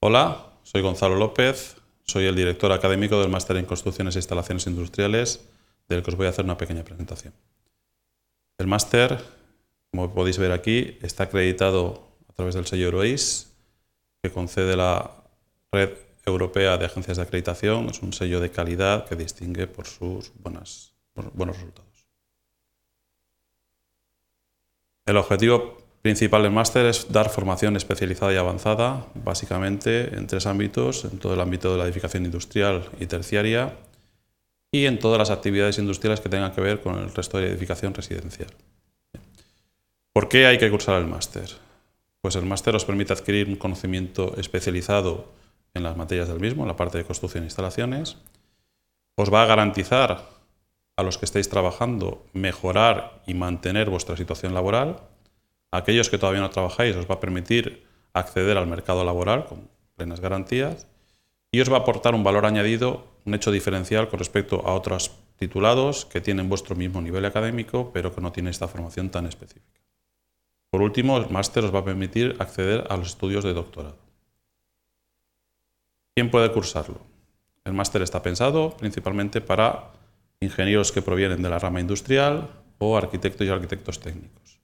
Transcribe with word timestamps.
Hola, 0.00 0.52
soy 0.62 0.80
Gonzalo 0.80 1.16
López, 1.16 1.76
soy 2.04 2.26
el 2.26 2.36
director 2.36 2.70
académico 2.70 3.20
del 3.20 3.30
Máster 3.30 3.56
en 3.56 3.64
Construcciones 3.64 4.14
e 4.14 4.20
Instalaciones 4.20 4.68
Industriales, 4.68 5.44
del 5.88 6.04
que 6.04 6.12
os 6.12 6.16
voy 6.16 6.26
a 6.26 6.30
hacer 6.30 6.44
una 6.44 6.56
pequeña 6.56 6.84
presentación. 6.84 7.34
El 8.58 8.68
máster, 8.68 9.18
como 9.90 10.14
podéis 10.14 10.38
ver 10.38 10.52
aquí, 10.52 10.96
está 11.02 11.24
acreditado 11.24 12.06
a 12.28 12.32
través 12.32 12.54
del 12.54 12.66
sello 12.66 12.84
EUROACE, 12.86 13.48
que 14.22 14.30
concede 14.30 14.76
la 14.76 15.10
Red 15.72 15.90
Europea 16.24 16.76
de 16.76 16.86
Agencias 16.86 17.16
de 17.16 17.24
Acreditación. 17.24 17.88
Es 17.88 18.00
un 18.00 18.12
sello 18.12 18.38
de 18.38 18.52
calidad 18.52 19.04
que 19.04 19.16
distingue 19.16 19.66
por 19.66 19.88
sus 19.88 20.30
buenos 20.38 20.94
resultados. 21.16 22.06
El 25.06 25.16
objetivo 25.16 25.87
principal 26.02 26.42
del 26.42 26.52
máster 26.52 26.86
es 26.86 27.10
dar 27.12 27.30
formación 27.30 27.76
especializada 27.76 28.32
y 28.32 28.36
avanzada, 28.36 29.06
básicamente 29.14 30.16
en 30.16 30.26
tres 30.26 30.46
ámbitos, 30.46 31.04
en 31.04 31.18
todo 31.18 31.34
el 31.34 31.40
ámbito 31.40 31.72
de 31.72 31.78
la 31.78 31.84
edificación 31.84 32.24
industrial 32.24 32.88
y 33.00 33.06
terciaria 33.06 33.76
y 34.70 34.86
en 34.86 34.98
todas 34.98 35.18
las 35.18 35.30
actividades 35.30 35.78
industriales 35.78 36.20
que 36.20 36.28
tengan 36.28 36.52
que 36.52 36.60
ver 36.60 36.80
con 36.80 36.98
el 36.98 37.14
resto 37.14 37.38
de 37.38 37.48
edificación 37.48 37.94
residencial. 37.94 38.50
¿Por 40.12 40.28
qué 40.28 40.46
hay 40.46 40.58
que 40.58 40.70
cursar 40.70 41.00
el 41.00 41.06
máster? 41.06 41.48
Pues 42.20 42.36
el 42.36 42.44
máster 42.44 42.74
os 42.74 42.84
permite 42.84 43.12
adquirir 43.12 43.48
un 43.48 43.56
conocimiento 43.56 44.34
especializado 44.36 45.32
en 45.74 45.82
las 45.82 45.96
materias 45.96 46.28
del 46.28 46.40
mismo, 46.40 46.62
en 46.62 46.68
la 46.68 46.76
parte 46.76 46.98
de 46.98 47.04
construcción 47.04 47.44
e 47.44 47.46
instalaciones. 47.46 48.16
Os 49.16 49.32
va 49.32 49.42
a 49.42 49.46
garantizar 49.46 50.26
a 50.96 51.02
los 51.02 51.18
que 51.18 51.24
estéis 51.24 51.48
trabajando 51.48 52.26
mejorar 52.32 53.22
y 53.26 53.34
mantener 53.34 53.88
vuestra 53.88 54.16
situación 54.16 54.54
laboral 54.54 55.00
aquellos 55.70 56.08
que 56.08 56.18
todavía 56.18 56.40
no 56.40 56.50
trabajáis 56.50 56.96
os 56.96 57.08
va 57.08 57.16
a 57.16 57.20
permitir 57.20 57.84
acceder 58.12 58.56
al 58.56 58.66
mercado 58.66 59.04
laboral 59.04 59.46
con 59.46 59.68
plenas 59.96 60.20
garantías 60.20 60.86
y 61.50 61.60
os 61.60 61.70
va 61.70 61.76
a 61.76 61.80
aportar 61.80 62.14
un 62.14 62.24
valor 62.24 62.46
añadido, 62.46 63.06
un 63.24 63.34
hecho 63.34 63.50
diferencial 63.50 64.08
con 64.08 64.18
respecto 64.18 64.66
a 64.66 64.74
otros 64.74 65.12
titulados 65.36 66.04
que 66.04 66.20
tienen 66.20 66.48
vuestro 66.48 66.76
mismo 66.76 67.00
nivel 67.00 67.24
académico 67.24 67.90
pero 67.92 68.14
que 68.14 68.20
no 68.20 68.32
tienen 68.32 68.50
esta 68.50 68.68
formación 68.68 69.10
tan 69.10 69.26
específica. 69.26 69.80
Por 70.70 70.82
último, 70.82 71.16
el 71.16 71.30
máster 71.30 71.64
os 71.64 71.74
va 71.74 71.80
a 71.80 71.84
permitir 71.84 72.36
acceder 72.38 72.84
a 72.90 72.96
los 72.96 73.08
estudios 73.08 73.44
de 73.44 73.54
doctorado. 73.54 73.96
¿Quién 76.14 76.30
puede 76.30 76.52
cursarlo? 76.52 77.00
El 77.64 77.72
máster 77.72 78.02
está 78.02 78.22
pensado 78.22 78.76
principalmente 78.76 79.40
para 79.40 79.92
ingenieros 80.40 80.92
que 80.92 81.02
provienen 81.02 81.42
de 81.42 81.48
la 81.48 81.58
rama 81.58 81.80
industrial 81.80 82.50
o 82.78 82.96
arquitectos 82.96 83.46
y 83.46 83.50
arquitectos 83.50 84.00
técnicos. 84.00 84.57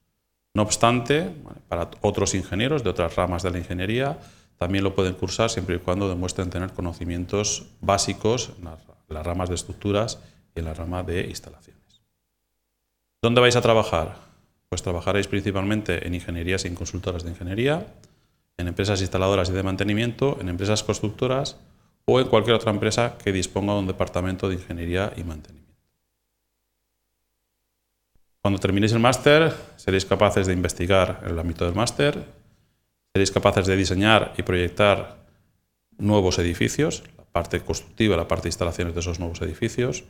No 0.55 0.63
obstante, 0.63 1.35
para 1.69 1.91
otros 2.01 2.35
ingenieros 2.35 2.85
de 2.85 2.91
otras 2.91 3.17
ramas 3.17 3.43
de 3.43 3.51
la 3.51 3.59
ingeniería 3.59 4.19
también 4.57 4.85
lo 4.85 4.95
pueden 4.95 5.15
cursar 5.15 5.51
siempre 5.51 5.77
y 5.77 5.79
cuando 5.81 6.09
demuestren 6.09 6.49
tener 6.49 6.73
conocimientos 6.73 7.67
básicos 7.81 8.53
en 8.59 9.15
las 9.15 9.27
ramas 9.27 9.49
de 9.49 9.57
estructuras 9.57 10.21
y 10.55 10.61
en 10.61 10.67
la 10.67 10.75
rama 10.75 11.03
de 11.03 11.27
instalaciones. 11.27 12.03
¿Dónde 13.21 13.41
vais 13.41 13.57
a 13.57 13.61
trabajar? 13.61 14.17
Pues 14.69 14.83
trabajaréis 14.83 15.27
principalmente 15.27 16.07
en 16.07 16.15
ingenierías 16.15 16.65
y 16.65 16.69
en 16.69 16.77
consultoras 16.77 17.25
de 17.25 17.31
ingeniería, 17.31 17.87
en 18.57 18.69
empresas 18.69 19.01
instaladoras 19.01 19.51
y 19.51 19.53
de 19.53 19.63
mantenimiento, 19.65 20.39
en 20.41 20.49
empresas 20.49 20.85
constructoras 20.85 21.57
o 22.05 22.21
en 22.21 22.29
cualquier 22.29 22.55
otra 22.55 22.71
empresa 22.71 23.19
que 23.19 23.33
disponga 23.33 23.73
de 23.73 23.81
un 23.81 23.87
departamento 23.89 24.49
de 24.49 24.55
ingeniería 24.55 25.13
y 25.17 25.25
mantenimiento. 25.25 25.74
Cuando 28.45 28.61
terminéis 28.61 28.93
el 28.93 28.99
máster, 28.99 29.55
seréis 29.77 30.05
capaces 30.05 30.47
de 30.47 30.53
investigar 30.53 31.23
en 31.25 31.31
el 31.31 31.39
ámbito 31.39 31.65
del 31.65 31.75
máster, 31.75 32.27
seréis 33.15 33.31
capaces 33.31 33.65
de 33.65 33.75
diseñar 33.75 34.35
y 34.37 34.43
proyectar 34.43 35.17
nuevos 35.97 36.39
edificios, 36.39 37.05
la 37.17 37.25
parte 37.25 37.61
constructiva, 37.61 38.19
la 38.19 38.29
parte 38.29 38.43
de 38.43 38.49
instalaciones 38.51 38.93
de 38.93 39.01
esos 39.01 39.19
nuevos 39.19 39.41
edificios. 39.41 40.05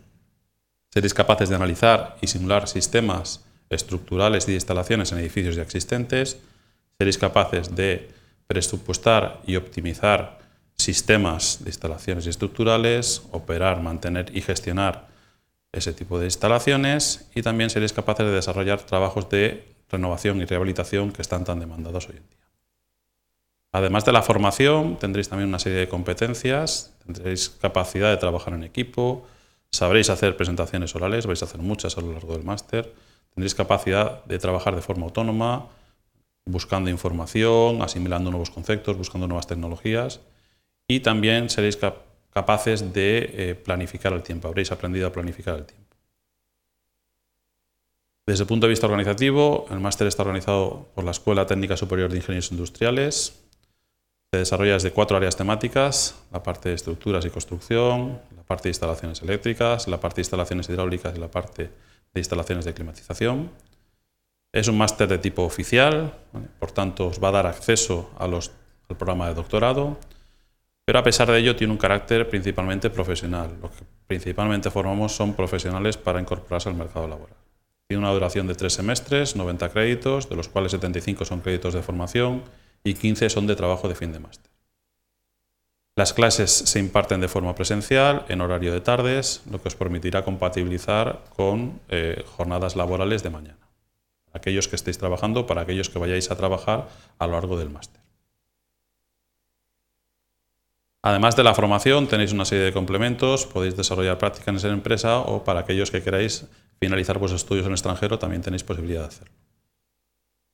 Seréis 0.93 1.15
capaces 1.15 1.49
de 1.49 1.55
analizar 1.55 2.17
y 2.21 2.27
simular 2.27 2.67
sistemas 2.67 3.45
estructurales 3.71 4.49
y 4.49 4.51
de 4.51 4.55
instalaciones 4.55 5.13
en 5.13 5.19
edificios 5.19 5.55
ya 5.55 5.63
existentes. 5.63 6.39
Seréis 6.99 7.19
capaces 7.19 7.77
de 7.77 8.11
presupuestar 8.49 9.43
y 9.47 9.55
optimizar 9.55 10.41
sistemas 10.75 11.63
de 11.63 11.71
instalaciones 11.71 12.27
estructurales, 12.27 13.23
operar, 13.31 13.81
mantener 13.81 14.37
y 14.37 14.41
gestionar 14.41 15.14
ese 15.75 15.93
tipo 15.93 16.19
de 16.19 16.27
instalaciones 16.27 17.29
y 17.35 17.43
también 17.43 17.71
seréis 17.71 17.93
capaces 17.93 18.27
de 18.27 18.33
desarrollar 18.33 18.81
trabajos 18.83 19.29
de 19.29 19.75
renovación 19.91 20.41
y 20.41 20.45
rehabilitación 20.45 21.13
que 21.13 21.23
están 21.23 21.45
tan 21.45 21.61
demandados 21.61 22.09
hoy 22.09 22.17
en 22.17 22.29
día. 22.29 22.39
Además 23.73 24.05
de 24.05 24.13
la 24.13 24.23
formación, 24.23 24.99
tendréis 24.99 25.29
también 25.29 25.49
una 25.49 25.59
serie 25.59 25.79
de 25.79 25.89
competencias, 25.89 26.95
tendréis 27.05 27.49
capacidad 27.49 28.11
de 28.11 28.17
trabajar 28.17 28.55
en 28.55 28.63
equipo, 28.63 29.27
sabréis 29.71 30.11
hacer 30.11 30.37
presentaciones 30.37 30.95
orales, 30.95 31.27
vais 31.27 31.43
a 31.43 31.47
hacer 31.47 31.61
muchas 31.61 31.99
a 31.99 32.01
lo 32.01 32.13
largo 32.13 32.35
del 32.35 32.45
máster, 32.45 32.95
tendréis 33.35 33.55
capacidad 33.55 34.25
de 34.27 34.39
trabajar 34.39 34.77
de 34.77 34.83
forma 34.83 35.07
autónoma, 35.07 35.69
buscando 36.47 36.89
información, 36.89 37.83
asimilando 37.83 38.31
nuevos 38.31 38.51
conceptos, 38.51 38.97
buscando 38.97 39.27
nuevas 39.27 39.49
tecnologías 39.49 40.21
y 40.87 41.01
también 41.01 41.51
seréis 41.51 41.77
capaces 41.77 42.04
capaces 42.35 42.93
de 42.93 43.31
eh, 43.33 43.55
planificar 43.55 44.13
el 44.13 44.23
tiempo, 44.23 44.49
habréis 44.49 44.73
aprendido 44.73 45.07
a 45.07 45.13
planificar 45.13 45.55
el 45.55 45.65
tiempo. 45.65 45.97
Desde 48.27 48.43
el 48.43 48.49
punto 48.49 48.67
de 48.67 48.71
vista 48.71 48.87
organizativo, 48.87 49.67
el 49.71 49.79
máster 49.79 50.09
está 50.09 50.23
organizado 50.23 50.89
por 50.95 51.05
la 51.05 51.13
Escuela 51.13 51.47
Técnica 51.47 51.77
Superior 51.77 52.11
de 52.11 52.17
Ingenieros 52.17 52.51
Industriales. 52.51 53.41
Se 54.33 54.39
desarrolla 54.39 54.73
desde 54.73 54.91
cuatro 54.91 55.17
áreas 55.17 55.37
temáticas, 55.37 56.17
la 56.33 56.43
parte 56.43 56.71
de 56.71 56.75
estructuras 56.75 57.25
y 57.25 57.31
construcción, 57.31 58.21
la 58.35 58.43
parte 58.43 58.65
de 58.65 58.71
instalaciones 58.71 59.23
eléctricas, 59.23 59.87
la 59.87 60.01
parte 60.01 60.17
de 60.17 60.23
instalaciones 60.23 60.69
hidráulicas 60.69 61.15
y 61.15 61.21
la 61.21 61.31
parte 61.31 61.71
de 62.15 62.21
instalaciones 62.21 62.65
de 62.65 62.75
climatización. 62.75 63.51
Es 64.53 64.67
un 64.67 64.79
máster 64.79 65.07
de 65.07 65.19
tipo 65.19 65.43
oficial, 65.43 66.15
por 66.59 66.73
tanto 66.73 67.09
os 67.09 67.23
va 67.23 67.29
a 67.29 67.33
dar 67.33 67.47
acceso 67.47 68.11
al 68.19 68.41
programa 68.97 69.29
de 69.29 69.35
doctorado 69.35 69.99
pero 70.85 70.99
a 70.99 71.03
pesar 71.03 71.31
de 71.31 71.39
ello 71.39 71.57
tiene 71.57 71.73
un 71.73 71.79
carácter 71.79 72.29
principalmente 72.29 72.91
profesional. 72.91 73.57
Lo 73.63 73.71
que 73.71 73.85
principalmente 74.07 74.71
formamos 74.71 75.13
son 75.13 75.35
profesionales 75.35 75.97
para 75.97 76.21
incorporarse 76.21 76.69
al 76.69 76.75
mercado 76.75 77.09
laboral. 77.09 77.37
Tiene 77.89 78.03
una 78.03 78.13
duración 78.13 78.47
de 78.47 78.55
tres 78.55 78.75
semestres, 78.75 79.37
90 79.37 79.69
créditos, 79.71 80.29
de 80.29 80.37
los 80.37 80.49
cuales 80.49 80.73
75 80.73 81.25
son 81.25 81.41
créditos 81.41 81.75
de 81.75 81.83
formación 81.83 82.43
y 82.83 82.95
15 82.95 83.31
son 83.31 83.47
de 83.47 83.57
trabajo 83.57 83.89
de 83.89 83.95
fin 83.95 84.13
de 84.13 84.21
máster. 84.21 84.51
Las 85.97 86.13
clases 86.13 86.51
se 86.51 86.81
imparten 86.81 87.21
de 87.21 87.29
forma 87.29 87.55
presencial, 87.55 88.25
en 88.29 88.41
horario 88.41 88.73
de 88.73 88.81
tardes, 88.81 89.43
lo 89.49 89.63
que 89.63 89.69
os 89.69 89.77
permitirá 89.77 90.25
compatibilizar 90.25 91.23
con 91.37 91.81
eh, 91.89 92.25
jornadas 92.27 92.75
laborales 92.75 93.23
de 93.23 93.31
mañana. 93.31 93.69
Aquellos 94.33 94.67
que 94.67 94.75
estéis 94.75 94.99
trabajando, 94.99 95.47
para 95.47 95.63
aquellos 95.63 95.91
que 95.91 96.01
vayáis 96.01 96.33
a 96.33 96.37
trabajar 96.37 96.89
a 97.19 97.27
lo 97.29 97.35
largo 97.35 97.57
del 97.57 97.71
máster. 97.71 98.04
Además 101.07 101.37
de 101.37 101.45
la 101.45 101.55
formación, 101.55 102.07
tenéis 102.07 102.33
una 102.33 102.47
serie 102.47 102.65
de 102.65 102.73
complementos, 102.73 103.45
podéis 103.45 103.77
desarrollar 103.77 104.17
prácticas 104.17 104.49
en 104.49 104.57
esa 104.57 104.69
empresa 104.69 105.19
o 105.19 105.45
para 105.45 105.61
aquellos 105.61 105.91
que 105.91 106.03
queráis 106.03 106.47
finalizar 106.81 107.19
vuestros 107.19 107.43
estudios 107.43 107.67
en 107.67 107.73
extranjero 107.73 108.19
también 108.19 108.41
tenéis 108.41 108.65
posibilidad 108.65 109.03
de 109.03 109.09
hacerlo. 109.09 109.35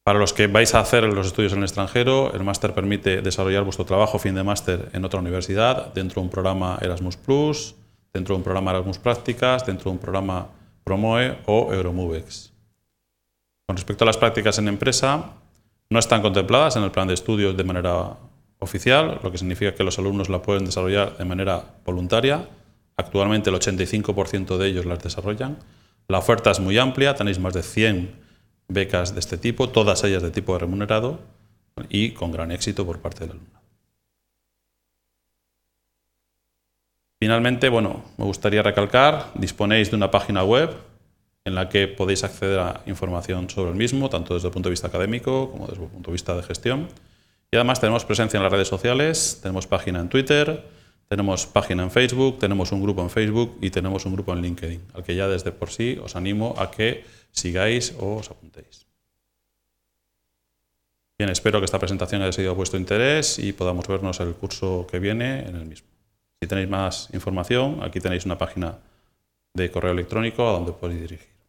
Para 0.02 0.18
los 0.18 0.32
que 0.32 0.48
vais 0.48 0.74
a 0.74 0.80
hacer 0.80 1.04
los 1.04 1.28
estudios 1.28 1.52
en 1.52 1.58
el 1.58 1.64
extranjero, 1.66 2.34
el 2.34 2.42
máster 2.42 2.74
permite 2.74 3.22
desarrollar 3.22 3.62
vuestro 3.62 3.84
trabajo 3.84 4.18
fin 4.18 4.34
de 4.34 4.42
máster 4.42 4.90
en 4.92 5.04
otra 5.04 5.20
universidad, 5.20 5.94
dentro 5.94 6.20
de 6.20 6.24
un 6.24 6.30
programa 6.30 6.78
Erasmus 6.80 7.16
Plus, 7.16 7.76
dentro 8.12 8.34
de 8.34 8.38
un 8.38 8.42
programa 8.42 8.72
Erasmus 8.72 8.98
Prácticas, 8.98 9.64
dentro 9.64 9.84
de 9.84 9.90
un 9.90 9.98
programa 9.98 10.48
Promoe 10.82 11.38
o 11.46 11.72
Euromovex. 11.72 12.52
Con 13.68 13.76
respecto 13.76 14.02
a 14.02 14.06
las 14.06 14.16
prácticas 14.16 14.58
en 14.58 14.66
empresa, 14.66 15.30
no 15.90 16.00
están 16.00 16.22
contempladas 16.22 16.74
en 16.74 16.82
el 16.82 16.90
plan 16.90 17.06
de 17.06 17.14
estudios 17.14 17.56
de 17.56 17.62
manera 17.62 18.16
oficial, 18.60 19.20
lo 19.22 19.32
que 19.32 19.38
significa 19.38 19.74
que 19.74 19.82
los 19.82 19.98
alumnos 19.98 20.28
la 20.28 20.42
pueden 20.42 20.64
desarrollar 20.64 21.16
de 21.18 21.24
manera 21.24 21.64
voluntaria. 21.84 22.48
Actualmente 22.96 23.50
el 23.50 23.56
85% 23.56 24.56
de 24.56 24.68
ellos 24.68 24.86
las 24.86 25.02
desarrollan. 25.02 25.58
La 26.08 26.18
oferta 26.18 26.50
es 26.50 26.60
muy 26.60 26.78
amplia, 26.78 27.14
tenéis 27.14 27.38
más 27.38 27.54
de 27.54 27.62
100 27.62 28.14
becas 28.68 29.14
de 29.14 29.20
este 29.20 29.38
tipo, 29.38 29.68
todas 29.70 30.04
ellas 30.04 30.22
de 30.22 30.30
tipo 30.30 30.56
remunerado 30.58 31.20
y 31.88 32.12
con 32.12 32.30
gran 32.30 32.52
éxito 32.52 32.86
por 32.86 33.00
parte 33.00 33.20
del 33.20 33.30
alumno. 33.32 33.60
Finalmente, 37.22 37.68
bueno, 37.68 38.02
me 38.16 38.24
gustaría 38.24 38.62
recalcar, 38.62 39.30
disponéis 39.34 39.90
de 39.90 39.96
una 39.96 40.10
página 40.10 40.42
web 40.42 40.74
en 41.44 41.54
la 41.54 41.68
que 41.68 41.88
podéis 41.88 42.24
acceder 42.24 42.58
a 42.58 42.82
información 42.86 43.48
sobre 43.50 43.70
el 43.70 43.76
mismo, 43.76 44.08
tanto 44.08 44.34
desde 44.34 44.48
el 44.48 44.52
punto 44.52 44.68
de 44.68 44.72
vista 44.72 44.88
académico 44.88 45.50
como 45.50 45.66
desde 45.66 45.82
el 45.82 45.88
punto 45.90 46.10
de 46.10 46.12
vista 46.12 46.34
de 46.34 46.42
gestión. 46.42 46.88
Y 47.50 47.56
además 47.56 47.80
tenemos 47.80 48.04
presencia 48.04 48.36
en 48.36 48.44
las 48.44 48.52
redes 48.52 48.68
sociales, 48.68 49.40
tenemos 49.42 49.66
página 49.66 50.00
en 50.00 50.08
Twitter, 50.08 50.64
tenemos 51.08 51.46
página 51.46 51.82
en 51.82 51.90
Facebook, 51.90 52.38
tenemos 52.38 52.70
un 52.70 52.80
grupo 52.80 53.02
en 53.02 53.10
Facebook 53.10 53.58
y 53.60 53.70
tenemos 53.70 54.06
un 54.06 54.12
grupo 54.12 54.32
en 54.32 54.42
LinkedIn, 54.42 54.80
al 54.94 55.02
que 55.02 55.16
ya 55.16 55.26
desde 55.26 55.50
por 55.50 55.70
sí 55.70 55.98
os 56.00 56.14
animo 56.14 56.54
a 56.58 56.70
que 56.70 57.04
sigáis 57.32 57.94
o 57.98 58.16
os 58.16 58.30
apuntéis. 58.30 58.86
Bien, 61.18 61.28
espero 61.28 61.58
que 61.58 61.64
esta 61.64 61.80
presentación 61.80 62.22
haya 62.22 62.32
sido 62.32 62.52
de 62.52 62.56
vuestro 62.56 62.78
interés 62.78 63.40
y 63.40 63.52
podamos 63.52 63.86
vernos 63.88 64.20
el 64.20 64.32
curso 64.34 64.86
que 64.88 65.00
viene 65.00 65.40
en 65.40 65.56
el 65.56 65.66
mismo. 65.66 65.88
Si 66.40 66.48
tenéis 66.48 66.68
más 66.68 67.08
información, 67.12 67.82
aquí 67.82 68.00
tenéis 68.00 68.24
una 68.24 68.38
página 68.38 68.78
de 69.52 69.70
correo 69.70 69.92
electrónico 69.92 70.48
a 70.48 70.52
donde 70.52 70.72
podéis 70.72 71.00
dirigir. 71.02 71.39